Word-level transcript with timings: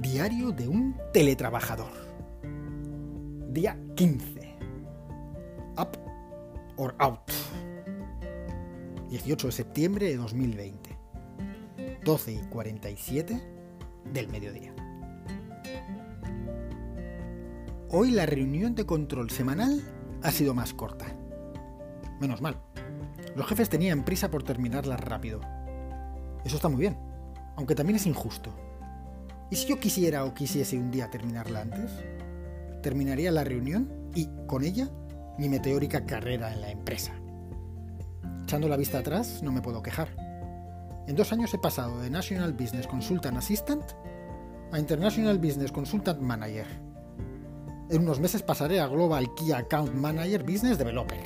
Diario 0.00 0.50
de 0.50 0.66
un 0.66 0.96
teletrabajador. 1.12 1.92
Día 3.50 3.78
15. 3.96 4.56
Up 5.76 5.90
or 6.76 6.94
out. 6.98 7.30
18 9.10 9.48
de 9.48 9.52
septiembre 9.52 10.06
de 10.06 10.16
2020. 10.16 10.98
12 12.02 12.32
y 12.32 12.38
47 12.48 13.42
del 14.10 14.28
mediodía. 14.28 14.74
Hoy 17.90 18.10
la 18.10 18.24
reunión 18.24 18.74
de 18.74 18.86
control 18.86 19.28
semanal 19.28 19.82
ha 20.22 20.30
sido 20.30 20.54
más 20.54 20.72
corta. 20.72 21.14
Menos 22.22 22.40
mal. 22.40 22.58
Los 23.36 23.46
jefes 23.46 23.68
tenían 23.68 24.06
prisa 24.06 24.30
por 24.30 24.44
terminarla 24.44 24.96
rápido. 24.96 25.42
Eso 26.42 26.56
está 26.56 26.70
muy 26.70 26.80
bien, 26.80 26.96
aunque 27.56 27.74
también 27.74 27.96
es 27.96 28.06
injusto. 28.06 28.69
¿Y 29.50 29.56
si 29.56 29.66
yo 29.66 29.80
quisiera 29.80 30.24
o 30.24 30.32
quisiese 30.32 30.78
un 30.78 30.92
día 30.92 31.10
terminarla 31.10 31.62
antes? 31.62 31.90
Terminaría 32.82 33.32
la 33.32 33.42
reunión 33.42 34.10
y, 34.14 34.28
con 34.46 34.62
ella, 34.62 34.88
mi 35.38 35.48
meteórica 35.48 36.06
carrera 36.06 36.52
en 36.52 36.60
la 36.60 36.70
empresa. 36.70 37.12
Echando 38.44 38.68
la 38.68 38.76
vista 38.76 38.98
atrás, 38.98 39.42
no 39.42 39.50
me 39.50 39.60
puedo 39.60 39.82
quejar. 39.82 40.08
En 41.08 41.16
dos 41.16 41.32
años 41.32 41.52
he 41.52 41.58
pasado 41.58 42.00
de 42.00 42.10
National 42.10 42.52
Business 42.52 42.86
Consultant 42.86 43.38
Assistant 43.38 43.82
a 44.70 44.78
International 44.78 45.38
Business 45.38 45.72
Consultant 45.72 46.20
Manager. 46.20 46.66
En 47.90 48.02
unos 48.02 48.20
meses 48.20 48.42
pasaré 48.42 48.78
a 48.78 48.86
Global 48.86 49.34
Key 49.34 49.50
Account 49.50 49.92
Manager 49.94 50.44
Business 50.44 50.78
Developer. 50.78 51.18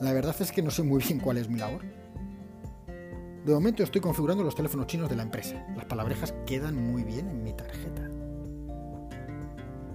La 0.00 0.14
verdad 0.14 0.34
es 0.40 0.50
que 0.50 0.62
no 0.62 0.70
sé 0.70 0.82
muy 0.82 1.02
bien 1.02 1.20
cuál 1.20 1.36
es 1.36 1.50
mi 1.50 1.58
labor. 1.58 1.82
De 3.44 3.52
momento 3.52 3.82
estoy 3.82 4.00
configurando 4.00 4.44
los 4.44 4.54
teléfonos 4.54 4.86
chinos 4.86 5.08
de 5.08 5.16
la 5.16 5.24
empresa. 5.24 5.66
Las 5.74 5.86
palabrejas 5.86 6.32
quedan 6.46 6.76
muy 6.76 7.02
bien 7.02 7.28
en 7.28 7.42
mi 7.42 7.52
tarjeta. 7.52 8.02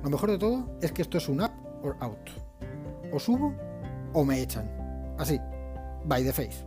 Lo 0.04 0.10
mejor 0.10 0.32
de 0.32 0.38
todo 0.38 0.78
es 0.82 0.92
que 0.92 1.02
esto 1.02 1.18
es 1.18 1.30
un 1.30 1.42
up 1.42 1.52
or 1.82 1.96
out. 2.02 2.30
O 3.14 3.20
subo 3.20 3.54
o 4.12 4.26
me 4.26 4.42
echan. 4.42 4.70
Así, 5.18 5.40
by 6.06 6.26
the 6.26 6.34
face. 6.34 6.66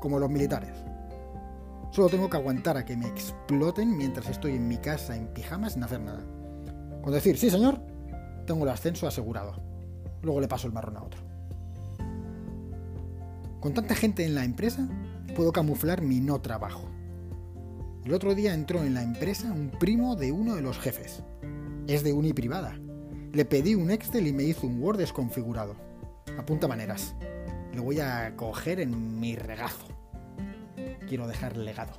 Como 0.00 0.18
los 0.18 0.30
militares. 0.30 0.72
Solo 1.90 2.08
tengo 2.08 2.30
que 2.30 2.38
aguantar 2.38 2.78
a 2.78 2.84
que 2.84 2.96
me 2.96 3.08
exploten 3.08 3.94
mientras 3.94 4.28
estoy 4.28 4.52
en 4.56 4.66
mi 4.66 4.78
casa 4.78 5.16
en 5.16 5.28
pijamas 5.28 5.74
sin 5.74 5.84
hacer 5.84 6.00
nada. 6.00 6.24
Con 7.02 7.12
decir, 7.12 7.36
sí 7.36 7.50
señor, 7.50 7.78
tengo 8.46 8.64
el 8.64 8.70
ascenso 8.70 9.06
asegurado. 9.06 9.60
Luego 10.22 10.40
le 10.40 10.48
paso 10.48 10.66
el 10.66 10.72
marrón 10.72 10.96
a 10.96 11.02
otro. 11.02 11.25
Con 13.66 13.74
tanta 13.74 13.96
gente 13.96 14.24
en 14.24 14.36
la 14.36 14.44
empresa, 14.44 14.88
puedo 15.34 15.50
camuflar 15.50 16.00
mi 16.00 16.20
no 16.20 16.40
trabajo. 16.40 16.88
El 18.04 18.14
otro 18.14 18.36
día 18.36 18.54
entró 18.54 18.84
en 18.84 18.94
la 18.94 19.02
empresa 19.02 19.50
un 19.50 19.70
primo 19.70 20.14
de 20.14 20.30
uno 20.30 20.54
de 20.54 20.62
los 20.62 20.78
jefes. 20.78 21.24
Es 21.88 22.04
de 22.04 22.12
uni 22.12 22.32
privada. 22.32 22.78
Le 23.32 23.44
pedí 23.44 23.74
un 23.74 23.90
Excel 23.90 24.28
y 24.28 24.32
me 24.32 24.44
hizo 24.44 24.68
un 24.68 24.80
Word 24.80 24.98
desconfigurado. 24.98 25.74
Apunta 26.38 26.68
maneras. 26.68 27.16
Lo 27.74 27.82
voy 27.82 27.98
a 27.98 28.36
coger 28.36 28.78
en 28.78 29.18
mi 29.18 29.34
regazo. 29.34 29.88
Quiero 31.08 31.26
dejar 31.26 31.56
legado. 31.56 31.94